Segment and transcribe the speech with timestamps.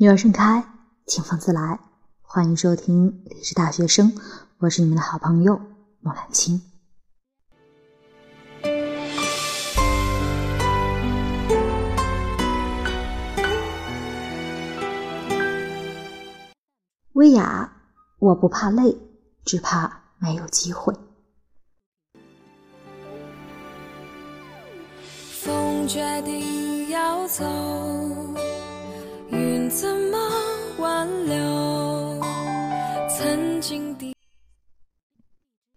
[0.00, 0.64] 女儿盛开，
[1.06, 1.80] 清风自来。
[2.22, 4.14] 欢迎收听理智大学生，
[4.58, 5.60] 我是你们的好朋友
[5.98, 6.62] 莫兰青。
[17.14, 17.72] 薇娅，
[18.20, 18.96] 我不怕累，
[19.44, 20.94] 只怕没有机会。
[25.42, 27.44] 风决定要走。
[29.68, 30.18] 怎么
[30.78, 32.18] 挽留
[33.06, 34.14] 曾经的？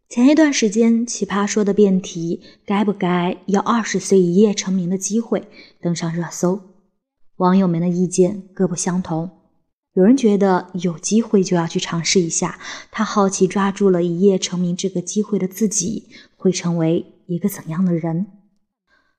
[0.07, 5.45] 前一段时间，奇葩说的辩题“该不该要二十岁一夜成名的机会”
[5.81, 6.61] 登上热搜，
[7.35, 9.29] 网友们的意见各不相同。
[9.93, 12.59] 有人觉得有机会就要去尝试一下，
[12.91, 18.27] 他好奇抓住了一夜成名这个机会的自己会成为一个怎样的人？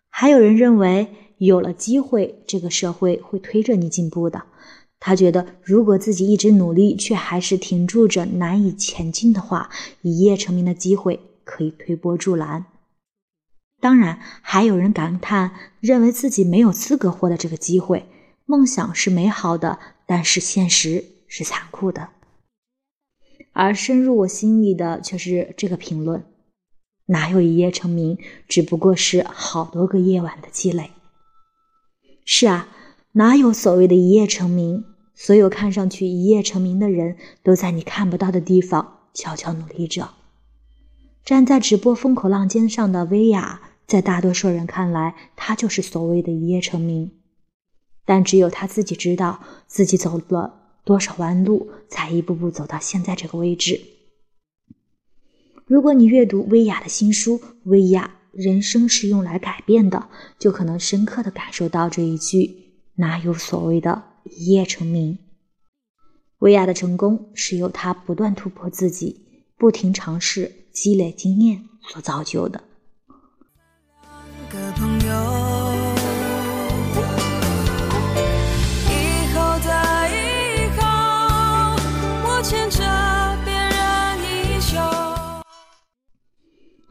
[0.08, 1.14] 还有人认为。
[1.46, 4.44] 有了机会，这个社会会推着你进步的。
[5.00, 9.68] 他觉得，如果自己一直努力，却还是停住着难以前进的话，
[10.02, 12.66] 一夜成名的机会可以推波助澜。
[13.80, 18.06] 当然，还有人感叹，认为自己没有资格获得这个机会。
[18.46, 22.10] 梦想是美好的，但是现实是残酷的。
[23.52, 26.24] 而深入我心里的却是这个评论：
[27.06, 28.16] 哪有一夜成名？
[28.46, 30.92] 只不过是好多个夜晚的积累。
[32.24, 32.68] 是啊，
[33.12, 34.84] 哪有所谓的一夜成名？
[35.14, 40.10] 所有看上去一夜成名的人，都在你看不到的地方悄悄努力着。
[41.24, 47.10] 站在直播风口浪尖上的薇娅，在大多数人看来，她就是所谓的一夜成名。
[48.04, 53.80] 但只有她自己知道，自己走了多少弯路，才一步步走到现在这个位置。
[55.66, 58.14] 如果你阅读薇娅的新书《薇娅》。
[58.32, 65.18] 人生是用来改变的，就可能深刻的感受到这一句：哪有所谓的一夜成名？
[66.38, 72.64] 薇娅的成功是由她不断突破自己，不停尝试，积累经验所造就的。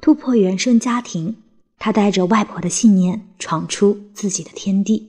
[0.02, 1.36] 突破原生家庭，
[1.78, 5.08] 他带着外婆的信念闯出自己的天地。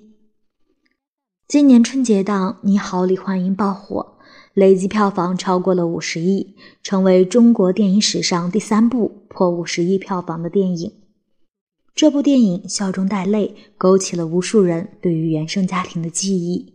[1.48, 4.19] 今年春节档《你好，李焕英》爆火，
[4.53, 10.92] 累计票房超过了五十亿，成为中国电影史上第三部破五十亿票房的电影。
[11.94, 16.74] 这部电影笑中带泪，勾起了无数人对于原生家庭的记忆。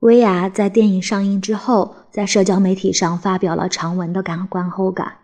[0.00, 5.17] 薇娅在电影上映之后，在社交媒体上发表了长文的感观后感。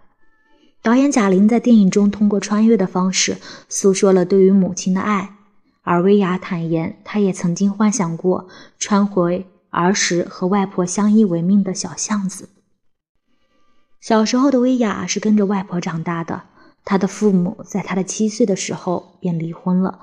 [0.84, 3.38] 导演贾玲在电影中通过穿越的方式
[3.70, 5.34] 诉说了对于母亲的爱，
[5.80, 12.50] 而薇娅坦言，她也曾经幻想过穿回儿时和外婆相依为命的小巷子。
[13.98, 16.42] 小时候的薇娅是跟着外婆长大的，
[16.84, 20.00] 她的父母在她的七岁的时候便离婚了。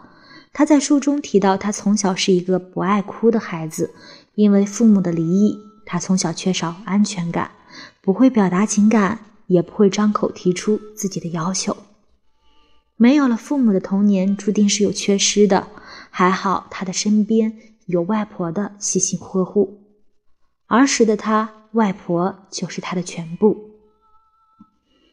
[0.52, 3.94] 她在书中提到，她从小是一个不爱哭的孩子，
[4.34, 7.52] 因为父母的离异，她从小缺少安全感，
[8.02, 9.20] 不会表达情感。
[9.52, 11.76] 也不会张口提出自己的要求。
[12.96, 15.68] 没有了父母的童年，注定是有缺失的。
[16.10, 19.82] 还好他的身边有外婆的细心呵护。
[20.68, 23.72] 儿时的他，外婆就是他的全部。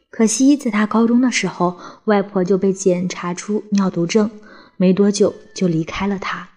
[0.09, 4.29] 可惜，在他高中的时候，外婆就被检查出尿毒症，
[4.77, 6.48] 没多久就离开了他。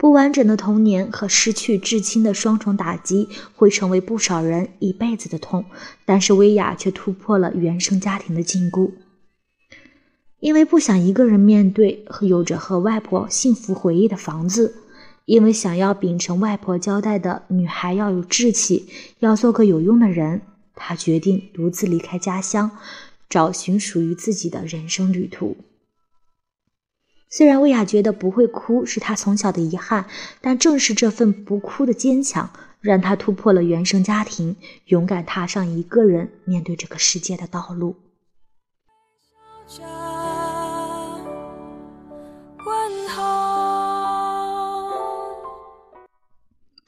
[0.00, 5.66] 不完整的童年和失去至亲的双重打击，会成为不少人一辈子的痛。
[6.06, 8.92] 但是薇娅却突破了原生家庭的禁锢，
[10.38, 14.74] 因为不想一个人面对和有着和外婆幸福回忆的房子，
[15.26, 18.88] 因为想要秉承外婆交代的女孩要有志气，
[19.18, 20.40] 要做个有用的人，
[20.74, 22.70] 她决定独自离开家乡，
[23.28, 25.58] 找寻属于自己的人生旅途。
[27.32, 30.06] 虽然薇娅觉得不会哭是她从小的遗憾，
[30.40, 32.50] 但正是这份不哭的坚强，
[32.80, 34.56] 让她突破了原生家庭，
[34.86, 37.94] 勇敢踏上一个人面对这个世界的道路。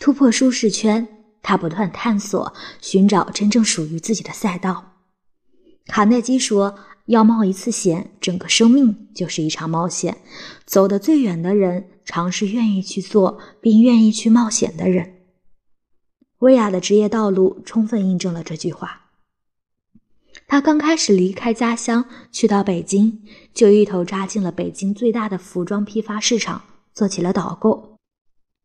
[0.01, 1.07] 突破舒适圈，
[1.41, 4.95] 她不断探索，寻找真正属于自己的赛道。
[5.87, 6.77] 卡耐基说。
[7.13, 10.17] 要冒一次险，整个生命就是一场冒险。
[10.65, 15.17] 走得最远的人，常是愿意去做并愿意去冒险的人。
[16.39, 19.11] 薇娅的职业道路充分印证了这句话。
[20.47, 23.21] 她刚开始离开家乡，去到北京，
[23.53, 26.63] 就一头扎进了北京最大的服装批发市场，
[26.95, 27.99] 做起了导购。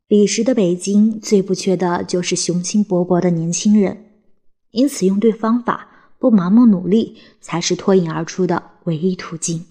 [0.08, 4.06] 彼时的北京最不缺的就是雄心勃勃的年轻人，
[4.72, 9.66] 因此用对方法，不盲目努力，才是脱颖而出的唯一途径。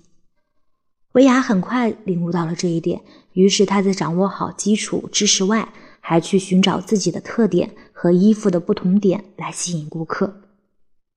[1.13, 3.01] 维亚很快领悟到了这一点，
[3.33, 10.43] 于是他在掌握好基础知识外，还去寻找自己的特点和衣服的不同点来吸引顾客。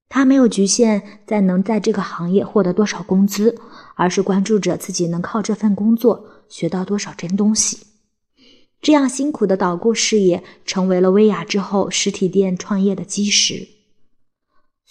[0.07, 3.55] 他没有局限在能在这个行业获得多少工资，
[3.95, 7.77] 而是关注着自己能靠这份工作学到多少真东西。
[8.81, 13.67] 这样辛苦的导购事业成为了薇娅之后实体店创业的基石。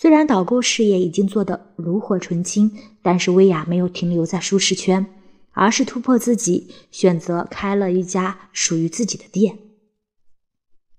[0.00, 2.70] 虽然导购事业已经做得炉火纯青，
[3.02, 5.04] 但是薇娅没有停留在舒适圈，
[5.50, 9.58] 而是突破自己，选择开了一家属于自己的店。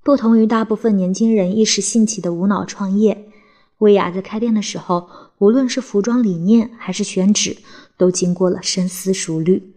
[0.04, 3.30] 不同于大部分年轻人一时兴起的无脑创业，
[3.78, 5.08] 薇娅在开店的时候，
[5.38, 7.56] 无论是服装理念还是选址，
[7.98, 9.76] 都经过了深思熟虑。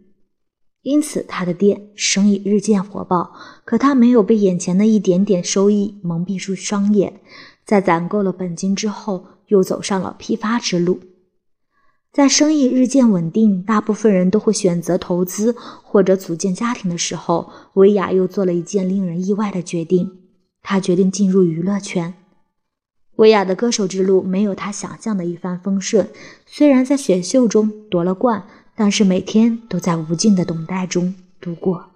[0.83, 3.33] 因此，他的店生意日渐火爆。
[3.65, 7.21] 可他没有被眼前的一点点收益蒙蔽住双眼，
[7.65, 11.01] 在攒够了本金之后，又走上了批发之路。
[12.13, 20.11] 在生意日渐稳定，大部分人都会选择投资或者组建家庭的时候，薇娅又做了一件令人意外的决定：
[20.63, 22.15] 她决定进入娱乐圈。
[23.17, 26.09] 薇娅的歌手之路没有她想象的一帆风顺，
[26.47, 28.45] 虽然在选秀中夺了冠。
[28.75, 31.92] 但是每天都在无尽的等待中度过。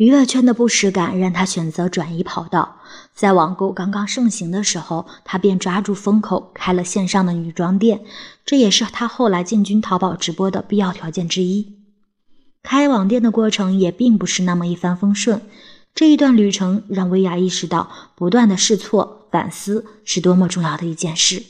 [0.00, 2.76] 娱乐圈的不实感让他选择转移跑道。
[3.14, 8.00] 在网购刚刚盛行的时候，他便抓住风口开了线上的女装店，
[8.46, 11.76] 这也是他后来进军淘宝直播的必要条件之一。
[12.62, 15.42] 开网店的过程也并不是那么一帆风顺。
[15.94, 21.44] 这一段旅程让薇娅意识到，不断的试错、反思是多么重要的一件事。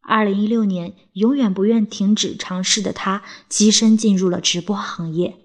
[0.00, 5.43] 二零一六年，永远不愿停止尝试的她，跻身进入了直播行业。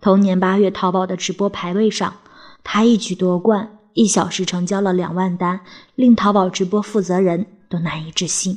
[0.00, 2.14] 同年八月，淘宝的直播排位上，
[2.62, 5.60] 他一举夺冠，一小时成交了两万单，
[5.96, 8.56] 令淘宝直播负责人都难以置信。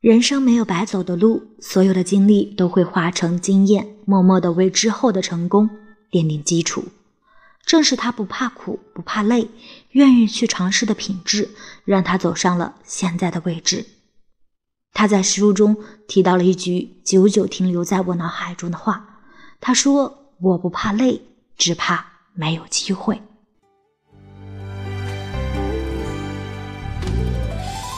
[0.00, 5.68] 人生没有白走的路，所有的经历都会化成经验，默默的为之后的成功
[6.10, 6.84] 奠定基础。
[7.64, 9.48] 正是他不怕苦、不怕累、
[9.90, 11.50] 愿意去尝试的品质，
[11.84, 13.86] 让他走上了现在的位置。
[14.94, 15.76] 他在书中
[16.08, 19.20] 提到了一句久久停留在我脑海中的话
[19.60, 21.22] ：“他说，我不怕累，
[21.56, 22.04] 只怕
[22.34, 23.22] 没有机会。”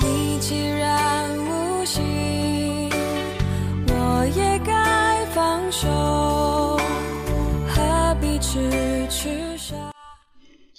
[0.03, 2.91] 你既然无心，
[3.89, 5.89] 我也该放手，
[7.67, 9.55] 何必痴痴？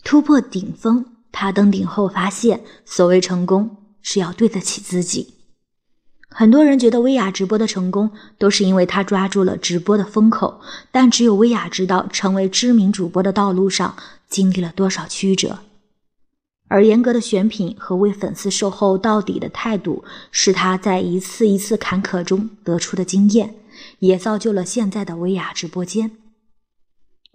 [0.03, 5.34] 突破顶峰，他登顶后发现，所谓成功是要对得起自己。
[6.37, 10.59] 很多人觉得薇娅直播的成功都是因为她抓住了直播的风口，
[10.91, 13.95] 但只有薇娅知道，成为知名主播的道路上
[14.27, 15.59] 经历了多少曲折。
[16.67, 23.55] 而严格的选品和为粉丝售后到底的态度，是她在一次一次坎坷中得出的经验，
[23.99, 26.11] 也造就了现在的薇娅直播间。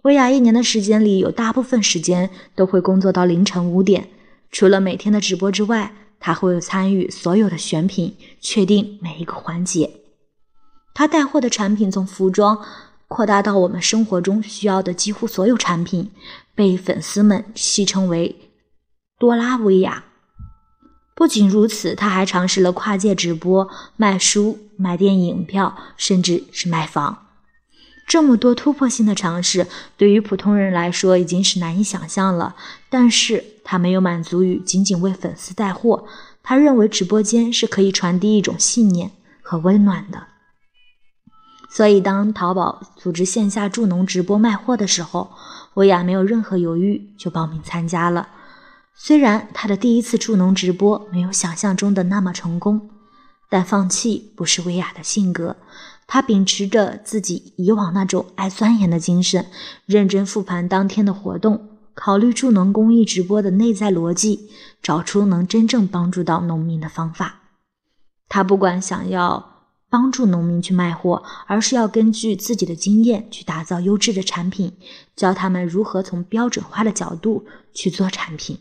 [0.03, 4.09] 薇娅一年的时间里，有大部分时间都会工作到凌晨五点。
[4.51, 9.91] 除了每天的直播之外，他会参与所有的选品，确定每一个环节。
[10.93, 12.63] 他带货的产品从服装
[13.07, 16.11] 扩大到我们生活中需要的几乎所有产品，
[16.53, 18.51] 被粉丝们戏称为
[19.19, 20.05] “多拉薇娅”。
[21.15, 27.27] 不仅如此，他还尝试了跨界直播、卖书、卖电影票，甚至是卖房。
[28.07, 32.55] 这么多突破性的尝试，对于普通人来说已经是难以想象了。
[32.89, 36.05] 但是他没有满足于仅仅为粉丝带货，
[36.43, 40.27] 他认为直播间是可以传递一种信念和温暖的。
[41.73, 45.31] 所以，当淘宝组织线下助农直播卖货的时候，
[45.75, 48.27] 薇娅没有任何犹豫就报名参加了。
[48.93, 52.89] 虽然她的第一次助农直播没有想象中的那么成功，
[53.49, 55.55] 但放弃不是薇娅的性格。
[56.07, 59.45] 他秉持着自己以往那种爱钻研的精神，
[59.85, 64.49] 认真复盘当天的活动，考虑助农公益直播的内在逻辑，
[64.81, 67.41] 找出能真正帮助到农民的方法。
[68.29, 74.77] 他不管想要帮助农民去卖货，而是要根据自己的经验去打造优质的产品，
[75.15, 78.57] 教他们如何从标准化的角度去做产品。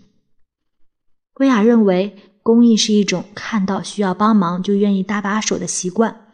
[1.34, 6.26] 薇娅认为，公益是一种看到需要帮忙就愿意搭把手的习惯。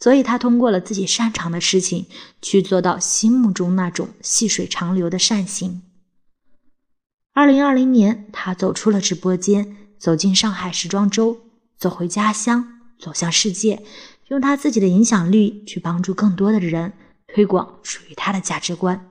[0.00, 2.06] 所以，他通过了自己擅长的事情，
[2.40, 5.82] 去做到心目中那种细水长流的善行。
[7.38, 11.38] 二零二零年，他走出了直播间，走进上海时装周，
[11.76, 13.84] 走回家乡，走向世界，
[14.26, 16.94] 用他自己的影响力去帮助更多的人
[17.28, 19.08] 推广属于他的价值观。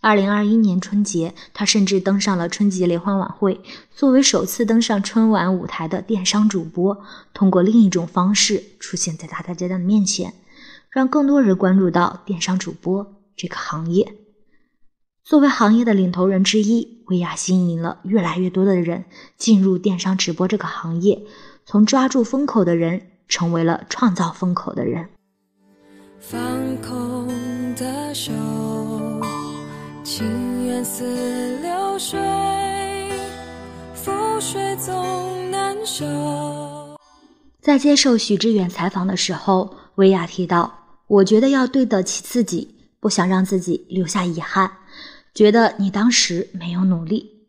[0.00, 3.60] 二零二一年春节，他甚至登上了春节联欢晚会。
[3.94, 7.00] 作为首次登上春晚舞台的电商主播，
[7.32, 10.34] 通过另一种方式出现在大家的面前，
[10.90, 14.12] 让更多人关注到电商主播这个行业。
[15.28, 19.04] 作为行业的领头人之一，薇娅吸引了越来越多的人
[19.36, 21.22] 进入电商直播这个行业，
[21.66, 25.06] 从抓住风口的人，成为了创造风口的人。
[26.18, 26.40] 放
[26.80, 27.28] 空
[27.74, 28.32] 的手。
[30.02, 31.04] 情愿似
[31.60, 32.18] 流水，
[33.94, 36.06] 覆水总难收。
[37.60, 40.72] 在接受许知远采访的时候，薇娅提到
[41.06, 44.72] ：“我觉得要对得起自己，不想让自己留下遗憾。
[45.38, 47.46] 觉得你当时没有努力。”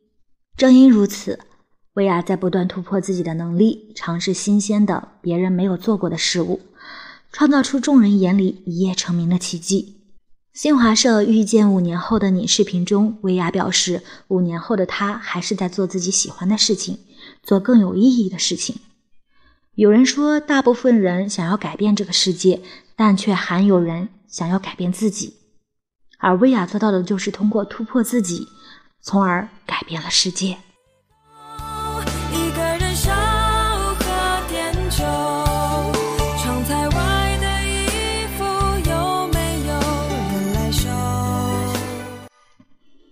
[0.56, 1.40] 正因如此，
[1.96, 6.60] 薇娅在不断突破自己的能力，尝试新鲜的、别人没有做过的事物，
[7.32, 10.04] 创造出众人眼里一夜成名的奇迹。
[10.54, 17.00] 新华社遇见五年后的你视频中，薇娅表示，五年后的她还是在做自己喜欢的事情，
[17.42, 18.76] 做更有意义的事情。
[19.74, 22.62] 有人说，大部分人想要改变这个世界，
[22.96, 25.39] 但却还有人想要改变自己。
[26.22, 28.46] 而薇娅做到的就是通过突破自己，
[29.02, 30.58] 从而改变了世界。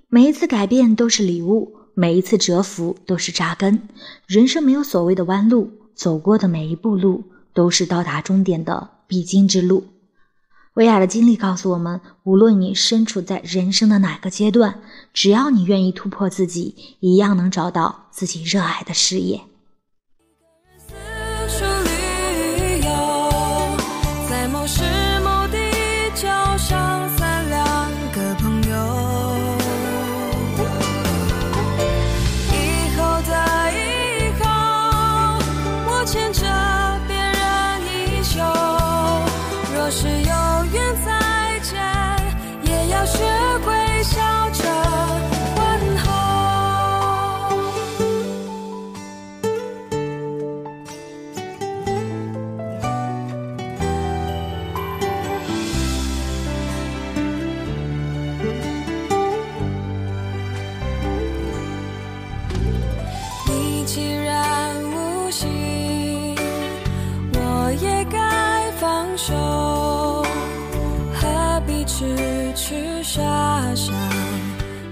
[0.10, 3.88] 每一次改变都是礼物，每一次折服都是扎根。
[4.26, 7.24] 人生没有所谓的弯路，走过的每一步路
[7.54, 9.86] 都是到达终点的必经之路。
[10.78, 14.80] 薇娅的经历告诉我们，无论你身处在人生的哪个阶段，
[15.12, 19.42] 只要你愿意突破自己，一样能找到自己热爱的事业。
[63.98, 66.36] 既然无心，
[67.34, 69.34] 我也该放手，
[71.16, 72.06] 何必痴
[72.54, 73.92] 痴傻傻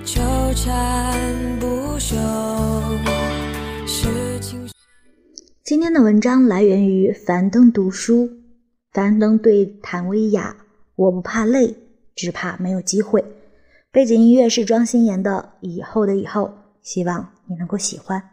[0.03, 0.23] 纠
[0.55, 2.15] 缠不休
[5.63, 8.27] 今天的文章来源于樊登读书。
[8.91, 10.57] 樊登对谭维雅
[10.97, 11.75] ：“我不怕累，
[12.15, 13.23] 只怕没有机会。”
[13.93, 16.41] 背景音乐是庄心妍的《以后的以后》，
[16.81, 18.31] 希望你能够喜欢。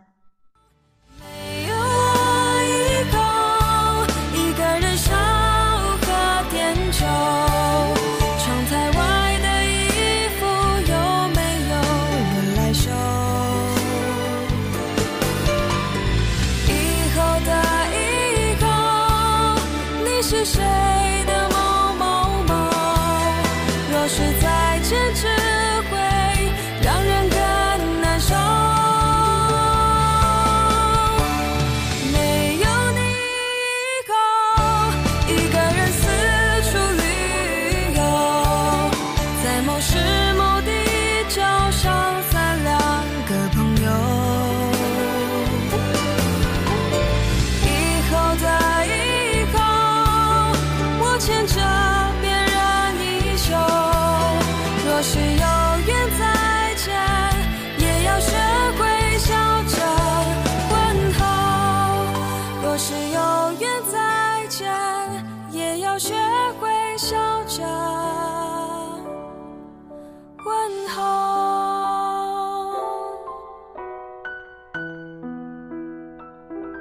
[51.25, 51.62] 牵着